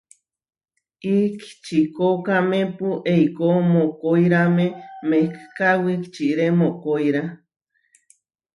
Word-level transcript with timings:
Ihčikókamepu 1.15 2.87
eikó 3.13 3.47
mokóirame 3.71 4.67
mehká 5.09 5.69
wičiré 5.83 6.47
mokoirá. 6.59 7.23